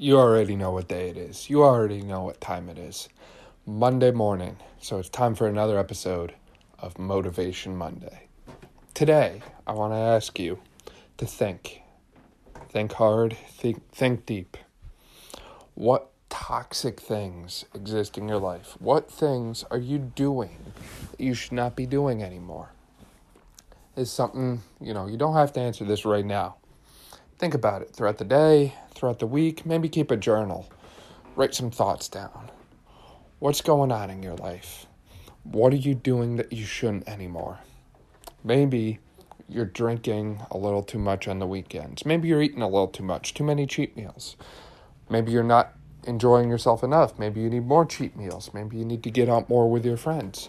you 0.00 0.16
already 0.16 0.54
know 0.54 0.70
what 0.70 0.86
day 0.86 1.08
it 1.08 1.16
is. 1.16 1.50
You 1.50 1.64
already 1.64 2.02
know 2.02 2.22
what 2.22 2.40
time 2.40 2.68
it 2.68 2.78
is. 2.78 3.08
Monday 3.66 4.12
morning. 4.12 4.56
So 4.80 5.00
it's 5.00 5.08
time 5.08 5.34
for 5.34 5.48
another 5.48 5.76
episode 5.76 6.34
of 6.78 7.00
Motivation 7.00 7.76
Monday. 7.76 8.28
Today, 8.94 9.42
I 9.66 9.72
want 9.72 9.92
to 9.92 9.96
ask 9.96 10.38
you 10.38 10.60
to 11.16 11.26
think. 11.26 11.82
Think 12.68 12.92
hard, 12.92 13.36
think, 13.48 13.90
think 13.90 14.24
deep. 14.24 14.56
What 15.74 16.10
toxic 16.28 17.00
things 17.00 17.64
exist 17.74 18.16
in 18.16 18.28
your 18.28 18.38
life? 18.38 18.76
What 18.78 19.10
things 19.10 19.64
are 19.68 19.78
you 19.78 19.98
doing 19.98 20.58
that 21.10 21.20
you 21.20 21.34
should 21.34 21.54
not 21.54 21.74
be 21.74 21.86
doing 21.86 22.22
anymore? 22.22 22.70
Is 23.96 24.12
something, 24.12 24.62
you 24.80 24.94
know, 24.94 25.08
you 25.08 25.16
don't 25.16 25.34
have 25.34 25.52
to 25.54 25.60
answer 25.60 25.84
this 25.84 26.04
right 26.04 26.24
now 26.24 26.54
Think 27.38 27.54
about 27.54 27.82
it 27.82 27.94
throughout 27.94 28.18
the 28.18 28.24
day, 28.24 28.74
throughout 28.92 29.20
the 29.20 29.26
week. 29.26 29.64
Maybe 29.64 29.88
keep 29.88 30.10
a 30.10 30.16
journal. 30.16 30.68
Write 31.36 31.54
some 31.54 31.70
thoughts 31.70 32.08
down. 32.08 32.50
What's 33.38 33.60
going 33.60 33.92
on 33.92 34.10
in 34.10 34.24
your 34.24 34.34
life? 34.34 34.86
What 35.44 35.72
are 35.72 35.76
you 35.76 35.94
doing 35.94 36.34
that 36.36 36.52
you 36.52 36.64
shouldn't 36.64 37.08
anymore? 37.08 37.60
Maybe 38.42 38.98
you're 39.48 39.64
drinking 39.64 40.42
a 40.50 40.58
little 40.58 40.82
too 40.82 40.98
much 40.98 41.28
on 41.28 41.38
the 41.38 41.46
weekends. 41.46 42.04
Maybe 42.04 42.26
you're 42.26 42.42
eating 42.42 42.60
a 42.60 42.68
little 42.68 42.88
too 42.88 43.04
much, 43.04 43.34
too 43.34 43.44
many 43.44 43.66
cheat 43.66 43.96
meals. 43.96 44.36
Maybe 45.08 45.30
you're 45.30 45.44
not 45.44 45.74
enjoying 46.04 46.50
yourself 46.50 46.82
enough. 46.82 47.20
Maybe 47.20 47.40
you 47.40 47.50
need 47.50 47.66
more 47.66 47.86
cheat 47.86 48.16
meals. 48.16 48.50
Maybe 48.52 48.78
you 48.78 48.84
need 48.84 49.04
to 49.04 49.10
get 49.10 49.28
out 49.28 49.48
more 49.48 49.70
with 49.70 49.86
your 49.86 49.96
friends. 49.96 50.48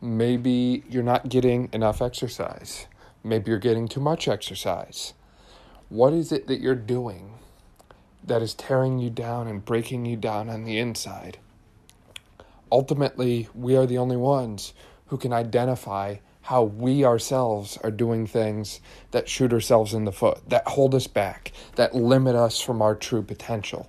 Maybe 0.00 0.82
you're 0.88 1.02
not 1.02 1.28
getting 1.28 1.68
enough 1.74 2.00
exercise. 2.00 2.86
Maybe 3.22 3.50
you're 3.50 3.60
getting 3.60 3.86
too 3.86 4.00
much 4.00 4.28
exercise. 4.28 5.12
What 5.92 6.14
is 6.14 6.32
it 6.32 6.46
that 6.46 6.62
you're 6.62 6.74
doing 6.74 7.34
that 8.24 8.40
is 8.40 8.54
tearing 8.54 8.98
you 8.98 9.10
down 9.10 9.46
and 9.46 9.62
breaking 9.62 10.06
you 10.06 10.16
down 10.16 10.48
on 10.48 10.64
the 10.64 10.78
inside? 10.78 11.36
Ultimately, 12.70 13.50
we 13.54 13.76
are 13.76 13.84
the 13.84 13.98
only 13.98 14.16
ones 14.16 14.72
who 15.08 15.18
can 15.18 15.34
identify 15.34 16.16
how 16.40 16.62
we 16.62 17.04
ourselves 17.04 17.76
are 17.84 17.90
doing 17.90 18.26
things 18.26 18.80
that 19.10 19.28
shoot 19.28 19.52
ourselves 19.52 19.92
in 19.92 20.06
the 20.06 20.12
foot, 20.12 20.48
that 20.48 20.66
hold 20.66 20.94
us 20.94 21.06
back, 21.06 21.52
that 21.74 21.94
limit 21.94 22.36
us 22.36 22.58
from 22.58 22.80
our 22.80 22.94
true 22.94 23.22
potential. 23.22 23.86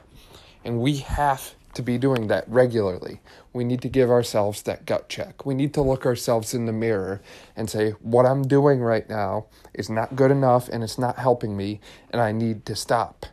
And 0.65 0.81
we 0.81 0.97
have 0.97 1.55
to 1.73 1.81
be 1.81 1.97
doing 1.97 2.27
that 2.27 2.47
regularly. 2.47 3.19
We 3.51 3.63
need 3.63 3.81
to 3.81 3.89
give 3.89 4.09
ourselves 4.09 4.61
that 4.63 4.85
gut 4.85 5.09
check. 5.09 5.45
We 5.45 5.55
need 5.55 5.73
to 5.73 5.81
look 5.81 6.05
ourselves 6.05 6.53
in 6.53 6.65
the 6.65 6.71
mirror 6.71 7.21
and 7.55 7.69
say, 7.69 7.91
what 8.01 8.25
I'm 8.25 8.43
doing 8.43 8.79
right 8.79 9.07
now 9.09 9.47
is 9.73 9.89
not 9.89 10.15
good 10.15 10.31
enough 10.31 10.69
and 10.69 10.83
it's 10.83 10.99
not 10.99 11.17
helping 11.17 11.57
me, 11.57 11.79
and 12.11 12.21
I 12.21 12.31
need 12.31 12.65
to 12.67 12.75
stop. 12.75 13.25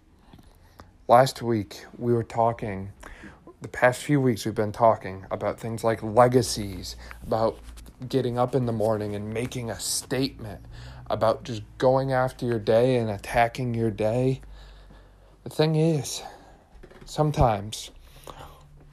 Last 1.07 1.43
week, 1.43 1.85
we 1.99 2.13
were 2.13 2.23
talking, 2.23 2.93
the 3.61 3.69
past 3.69 4.03
few 4.03 4.21
weeks, 4.21 4.47
we've 4.47 4.55
been 4.55 4.73
talking 4.73 5.27
about 5.31 5.59
things 5.61 5.85
like 5.85 6.03
legacies, 6.03 6.97
about 7.27 7.59
getting 8.09 8.39
up 8.39 8.55
in 8.55 8.65
the 8.65 8.73
morning 8.73 9.15
and 9.15 9.35
making 9.35 9.71
a 9.71 9.79
statement, 9.79 10.65
about 11.09 11.43
just 11.43 11.63
going 11.77 12.13
after 12.13 12.47
your 12.47 12.59
day 12.59 12.97
and 12.97 13.11
attacking 13.11 13.75
your 13.75 13.91
day. 13.91 14.41
The 15.45 15.51
thing 15.51 15.75
is, 15.75 16.23
sometimes 17.05 17.91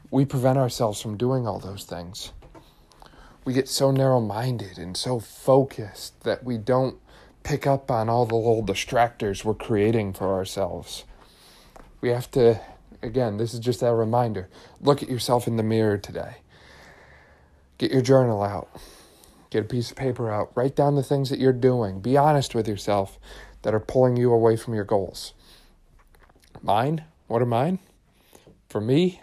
we 0.10 0.26
prevent 0.26 0.58
ourselves 0.58 1.02
from 1.02 1.18
doing 1.18 1.48
all 1.48 1.60
those 1.60 1.84
things. 1.84 2.32
We 3.46 3.54
get 3.54 3.70
so 3.70 3.92
narrow 3.92 4.20
minded 4.20 4.78
and 4.78 4.96
so 4.96 5.20
focused 5.20 6.22
that 6.24 6.44
we 6.44 6.58
don't 6.58 6.98
pick 7.44 7.66
up 7.66 7.90
on 7.90 8.10
all 8.10 8.26
the 8.26 8.36
little 8.36 8.66
distractors 8.66 9.44
we're 9.44 9.54
creating 9.54 10.14
for 10.14 10.34
ourselves. 10.34 11.06
We 12.02 12.10
have 12.10 12.30
to, 12.32 12.60
again, 13.02 13.38
this 13.38 13.54
is 13.54 13.60
just 13.60 13.82
a 13.82 13.94
reminder 13.94 14.50
look 14.82 15.02
at 15.02 15.10
yourself 15.10 15.48
in 15.48 15.58
the 15.58 15.64
mirror 15.64 15.98
today. 15.98 16.38
Get 17.78 17.92
your 17.92 18.02
journal 18.02 18.44
out. 18.44 18.70
Get 19.50 19.64
a 19.64 19.68
piece 19.68 19.92
of 19.92 19.98
paper 19.98 20.32
out. 20.32 20.52
Write 20.56 20.76
down 20.76 20.96
the 20.96 21.04
things 21.04 21.30
that 21.30 21.40
you're 21.40 21.54
doing. 21.54 22.02
Be 22.02 22.18
honest 22.18 22.54
with 22.54 22.68
yourself 22.68 23.18
that 23.62 23.74
are 23.74 23.80
pulling 23.80 24.18
you 24.18 24.34
away 24.34 24.58
from 24.58 24.74
your 24.74 24.84
goals. 24.84 25.34
Mine? 26.62 27.06
What 27.28 27.42
are 27.42 27.46
mine? 27.46 27.80
For 28.68 28.82
me, 28.82 29.22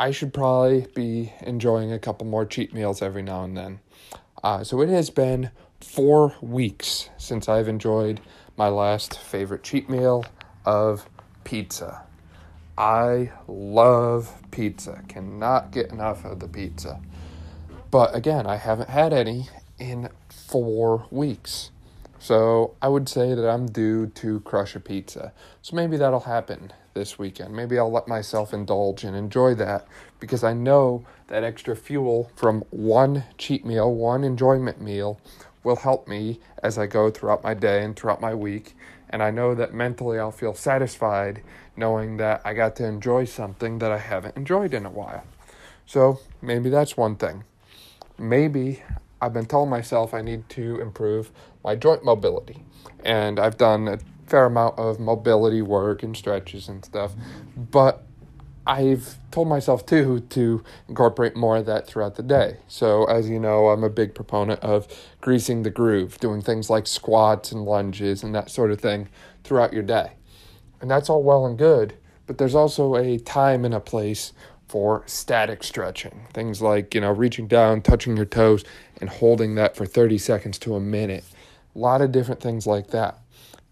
I 0.00 0.12
should 0.12 0.32
probably 0.32 0.86
be 0.94 1.32
enjoying 1.40 1.92
a 1.92 1.98
couple 1.98 2.26
more 2.26 2.46
cheat 2.46 2.72
meals 2.72 3.02
every 3.02 3.22
now 3.22 3.42
and 3.42 3.56
then. 3.56 3.80
Uh, 4.44 4.62
so 4.62 4.80
it 4.80 4.88
has 4.88 5.10
been 5.10 5.50
four 5.80 6.34
weeks 6.40 7.10
since 7.16 7.48
I've 7.48 7.66
enjoyed 7.66 8.20
my 8.56 8.68
last 8.68 9.18
favorite 9.18 9.64
cheat 9.64 9.90
meal 9.90 10.24
of 10.64 11.08
pizza. 11.42 12.04
I 12.76 13.32
love 13.48 14.32
pizza, 14.52 15.02
cannot 15.08 15.72
get 15.72 15.90
enough 15.90 16.24
of 16.24 16.38
the 16.38 16.48
pizza. 16.48 17.00
But 17.90 18.14
again, 18.14 18.46
I 18.46 18.56
haven't 18.56 18.90
had 18.90 19.12
any 19.12 19.48
in 19.78 20.10
four 20.28 21.06
weeks. 21.10 21.72
So 22.18 22.74
I 22.82 22.88
would 22.88 23.08
say 23.08 23.34
that 23.34 23.48
I'm 23.48 23.66
due 23.66 24.06
to 24.06 24.40
crush 24.40 24.74
a 24.74 24.80
pizza. 24.80 25.32
So 25.62 25.76
maybe 25.76 25.96
that'll 25.96 26.20
happen 26.20 26.72
this 26.94 27.18
weekend. 27.18 27.54
Maybe 27.54 27.78
I'll 27.78 27.92
let 27.92 28.08
myself 28.08 28.52
indulge 28.52 29.04
and 29.04 29.16
enjoy 29.16 29.54
that 29.54 29.86
because 30.18 30.42
I 30.42 30.52
know 30.52 31.06
that 31.28 31.44
extra 31.44 31.76
fuel 31.76 32.30
from 32.34 32.64
one 32.70 33.24
cheat 33.38 33.64
meal, 33.64 33.94
one 33.94 34.24
enjoyment 34.24 34.80
meal, 34.80 35.20
will 35.62 35.76
help 35.76 36.08
me 36.08 36.40
as 36.62 36.76
I 36.76 36.86
go 36.86 37.10
throughout 37.10 37.44
my 37.44 37.54
day 37.54 37.84
and 37.84 37.94
throughout 37.94 38.20
my 38.20 38.34
week. 38.34 38.76
And 39.10 39.22
I 39.22 39.30
know 39.30 39.54
that 39.54 39.72
mentally 39.72 40.18
I'll 40.18 40.32
feel 40.32 40.54
satisfied 40.54 41.42
knowing 41.76 42.16
that 42.16 42.42
I 42.44 42.52
got 42.52 42.76
to 42.76 42.84
enjoy 42.84 43.24
something 43.24 43.78
that 43.78 43.92
I 43.92 43.98
haven't 43.98 44.36
enjoyed 44.36 44.74
in 44.74 44.84
a 44.84 44.90
while. 44.90 45.24
So 45.86 46.20
maybe 46.42 46.68
that's 46.68 46.96
one 46.96 47.16
thing. 47.16 47.44
Maybe 48.18 48.82
I've 49.20 49.32
been 49.32 49.46
telling 49.46 49.70
myself 49.70 50.12
I 50.12 50.22
need 50.22 50.48
to 50.50 50.80
improve 50.80 51.30
my 51.64 51.74
joint 51.74 52.04
mobility. 52.04 52.64
And 53.04 53.38
I've 53.38 53.56
done 53.56 53.88
a 53.88 53.98
fair 54.26 54.44
amount 54.44 54.78
of 54.78 55.00
mobility 55.00 55.62
work 55.62 56.02
and 56.02 56.16
stretches 56.16 56.68
and 56.68 56.84
stuff. 56.84 57.12
But 57.56 58.04
I've 58.66 59.16
told 59.30 59.48
myself 59.48 59.86
too 59.86 60.20
to 60.28 60.62
incorporate 60.88 61.34
more 61.34 61.56
of 61.56 61.66
that 61.66 61.86
throughout 61.86 62.16
the 62.16 62.22
day. 62.22 62.58
So, 62.68 63.04
as 63.06 63.28
you 63.28 63.40
know, 63.40 63.68
I'm 63.68 63.82
a 63.82 63.88
big 63.88 64.14
proponent 64.14 64.60
of 64.60 64.86
greasing 65.22 65.62
the 65.62 65.70
groove, 65.70 66.20
doing 66.20 66.42
things 66.42 66.68
like 66.68 66.86
squats 66.86 67.50
and 67.50 67.64
lunges 67.64 68.22
and 68.22 68.34
that 68.34 68.50
sort 68.50 68.70
of 68.70 68.78
thing 68.78 69.08
throughout 69.42 69.72
your 69.72 69.82
day. 69.82 70.12
And 70.82 70.90
that's 70.90 71.08
all 71.08 71.22
well 71.22 71.46
and 71.46 71.56
good, 71.56 71.94
but 72.26 72.36
there's 72.36 72.54
also 72.54 72.94
a 72.94 73.18
time 73.18 73.64
and 73.64 73.72
a 73.72 73.80
place 73.80 74.34
for 74.68 75.02
static 75.06 75.64
stretching. 75.64 76.26
Things 76.34 76.60
like, 76.60 76.94
you 76.94 77.00
know, 77.00 77.10
reaching 77.10 77.48
down, 77.48 77.80
touching 77.80 78.16
your 78.16 78.26
toes, 78.26 78.64
and 79.00 79.08
holding 79.08 79.54
that 79.54 79.76
for 79.76 79.86
30 79.86 80.18
seconds 80.18 80.58
to 80.58 80.74
a 80.74 80.80
minute. 80.80 81.24
A 81.78 81.80
lot 81.80 82.00
of 82.00 82.10
different 82.10 82.40
things 82.40 82.66
like 82.66 82.88
that 82.88 83.20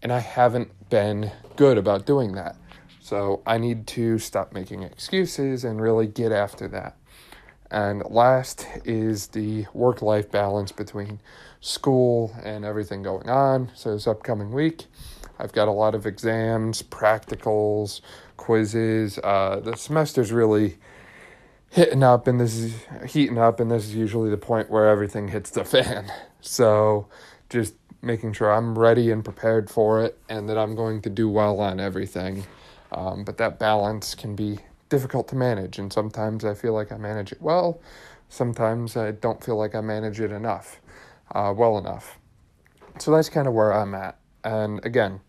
and 0.01 0.13
I 0.13 0.19
haven't 0.19 0.89
been 0.89 1.31
good 1.57 1.77
about 1.77 2.05
doing 2.05 2.33
that. 2.35 2.55
So 3.01 3.41
I 3.45 3.57
need 3.57 3.87
to 3.87 4.19
stop 4.19 4.53
making 4.53 4.83
excuses 4.83 5.65
and 5.65 5.81
really 5.81 6.07
get 6.07 6.31
after 6.31 6.69
that. 6.69 6.95
And 7.69 8.03
last 8.09 8.65
is 8.85 9.27
the 9.27 9.65
work 9.73 10.01
life 10.01 10.31
balance 10.31 10.71
between 10.71 11.19
school 11.59 12.33
and 12.41 12.63
everything 12.63 13.03
going 13.03 13.29
on. 13.29 13.71
So, 13.75 13.91
this 13.91 14.07
upcoming 14.07 14.53
week, 14.53 14.85
I've 15.37 15.51
got 15.51 15.67
a 15.67 15.71
lot 15.71 15.93
of 15.93 16.05
exams, 16.05 16.81
practicals, 16.81 17.99
quizzes. 18.37 19.19
Uh, 19.21 19.59
the 19.61 19.75
semester's 19.75 20.31
really 20.31 20.77
hitting 21.69 22.03
up, 22.03 22.25
and 22.25 22.39
this 22.39 22.55
is 22.55 22.73
heating 23.05 23.37
up, 23.37 23.59
and 23.59 23.69
this 23.69 23.83
is 23.83 23.95
usually 23.95 24.29
the 24.29 24.37
point 24.37 24.69
where 24.69 24.87
everything 24.87 25.27
hits 25.27 25.49
the 25.49 25.65
fan. 25.65 26.09
So, 26.39 27.07
just 27.49 27.73
making 28.01 28.33
sure 28.33 28.51
I'm 28.51 28.77
ready 28.77 29.11
and 29.11 29.23
prepared 29.23 29.69
for 29.69 30.03
it 30.03 30.17
and 30.29 30.47
that 30.49 30.57
I'm 30.57 30.75
going 30.75 31.01
to 31.01 31.09
do 31.09 31.29
well 31.29 31.59
on 31.59 31.79
everything. 31.79 32.45
Um, 32.91 33.23
but 33.23 33.37
that 33.37 33.59
balance 33.59 34.15
can 34.15 34.35
be 34.35 34.59
difficult 34.89 35.27
to 35.29 35.35
manage, 35.35 35.79
and 35.79 35.91
sometimes 35.91 36.45
I 36.45 36.53
feel 36.53 36.73
like 36.73 36.91
I 36.91 36.97
manage 36.97 37.31
it 37.31 37.41
well, 37.41 37.81
sometimes 38.29 38.95
I 38.95 39.11
don't 39.11 39.43
feel 39.43 39.57
like 39.57 39.75
I 39.75 39.81
manage 39.81 40.19
it 40.19 40.31
enough, 40.31 40.79
uh, 41.33 41.53
well 41.55 41.77
enough. 41.77 42.17
So 42.99 43.11
that's 43.11 43.29
kind 43.29 43.47
of 43.47 43.53
where 43.53 43.73
I'm 43.73 43.93
at. 43.93 44.17
And 44.43 44.83
again, 44.85 45.19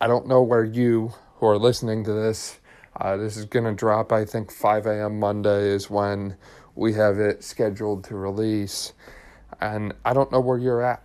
I 0.00 0.06
don't 0.06 0.26
know 0.26 0.42
where 0.42 0.64
you 0.64 1.12
who 1.36 1.46
are 1.46 1.58
listening 1.58 2.04
to 2.04 2.12
this, 2.12 2.58
uh, 2.96 3.16
this 3.16 3.36
is 3.36 3.44
going 3.44 3.64
to 3.64 3.74
drop, 3.74 4.12
I 4.12 4.24
think 4.24 4.50
5 4.50 4.86
a.m. 4.86 5.20
Monday 5.20 5.68
is 5.68 5.88
when 5.88 6.36
we 6.74 6.94
have 6.94 7.18
it 7.18 7.44
scheduled 7.44 8.04
to 8.04 8.16
release. 8.16 8.92
And 9.60 9.92
I 10.04 10.12
don't 10.14 10.32
know 10.32 10.40
where 10.40 10.58
you're 10.58 10.82
at. 10.82 11.02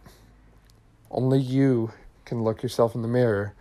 Only 1.14 1.40
you 1.40 1.92
can 2.26 2.44
look 2.44 2.64
yourself 2.64 2.96
in 2.96 3.04
the 3.04 3.08
mirror 3.08 3.54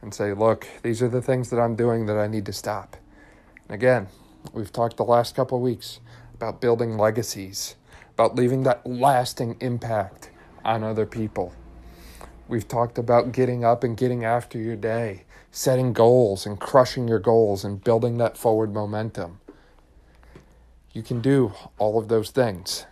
and 0.00 0.14
say, 0.14 0.32
look, 0.32 0.68
these 0.82 1.02
are 1.02 1.08
the 1.08 1.20
things 1.20 1.50
that 1.50 1.58
I'm 1.58 1.74
doing 1.74 2.06
that 2.06 2.16
I 2.16 2.28
need 2.28 2.46
to 2.46 2.52
stop. 2.52 2.96
And 3.64 3.74
again, 3.74 4.06
we've 4.52 4.72
talked 4.72 4.96
the 4.96 5.04
last 5.04 5.34
couple 5.34 5.58
of 5.58 5.64
weeks 5.64 5.98
about 6.34 6.60
building 6.60 6.96
legacies, 6.96 7.74
about 8.14 8.36
leaving 8.36 8.62
that 8.62 8.86
lasting 8.86 9.56
impact 9.60 10.30
on 10.64 10.84
other 10.84 11.04
people. 11.04 11.52
We've 12.46 12.68
talked 12.68 12.96
about 12.96 13.32
getting 13.32 13.64
up 13.64 13.82
and 13.82 13.96
getting 13.96 14.24
after 14.24 14.58
your 14.58 14.76
day, 14.76 15.24
setting 15.50 15.92
goals 15.92 16.46
and 16.46 16.60
crushing 16.60 17.08
your 17.08 17.18
goals 17.18 17.64
and 17.64 17.82
building 17.82 18.18
that 18.18 18.38
forward 18.38 18.72
momentum. 18.72 19.40
You 20.92 21.02
can 21.02 21.20
do 21.20 21.54
all 21.76 21.98
of 21.98 22.06
those 22.08 22.30
things. 22.30 22.86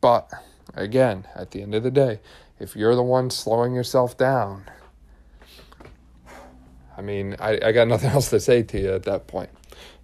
But 0.00 0.30
again, 0.74 1.26
at 1.34 1.50
the 1.50 1.62
end 1.62 1.74
of 1.74 1.82
the 1.82 1.90
day, 1.90 2.20
if 2.60 2.76
you're 2.76 2.94
the 2.94 3.02
one 3.02 3.30
slowing 3.30 3.74
yourself 3.74 4.16
down, 4.16 4.64
I 6.96 7.02
mean, 7.02 7.34
I, 7.40 7.58
I 7.64 7.72
got 7.72 7.88
nothing 7.88 8.10
else 8.14 8.30
to 8.30 8.38
say 8.38 8.62
to 8.62 8.80
you 8.80 8.94
at 8.94 9.04
that 9.04 9.26
point. 9.26 9.50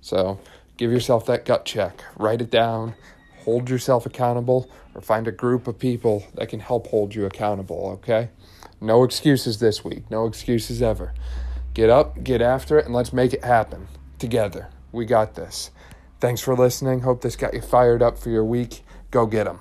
So 0.01 0.41
give 0.77 0.91
yourself 0.91 1.27
that 1.27 1.45
gut 1.45 1.65
check, 1.65 2.03
write 2.17 2.41
it 2.41 2.51
down, 2.51 2.95
hold 3.45 3.69
yourself 3.69 4.07
accountable, 4.07 4.71
or 4.95 5.03
find 5.03 5.29
a 5.29 5.33
group 5.33 5.67
of 5.67 5.79
people 5.79 6.25
that 6.35 6.49
can 6.49 6.61
help 6.61 6.87
hold 6.89 7.15
you 7.15 7.27
accountable, 7.27 7.91
okay? 7.95 8.31
No 8.81 9.05
excuses 9.05 9.59
this 9.59 9.85
week, 9.85 10.11
no 10.11 10.27
excuses 10.27 10.83
ever. 10.83 11.13
Get 11.75 11.91
up, 11.91 12.25
get 12.25 12.41
after 12.41 12.79
it, 12.79 12.87
and 12.87 12.95
let's 12.95 13.13
make 13.13 13.35
it 13.35 13.45
happen 13.45 13.89
together. 14.19 14.69
We 14.93 15.05
got 15.05 15.35
this. 15.35 15.71
Thanks 16.21 16.41
for 16.41 16.57
listening. 16.57 17.01
Hope 17.01 17.21
this 17.21 17.37
got 17.37 17.53
you 17.53 17.61
fired 17.61 18.03
up 18.03 18.19
for 18.19 18.31
your 18.31 18.45
week. 18.45 18.83
Go 19.11 19.27
get 19.27 19.45
them. 19.45 19.61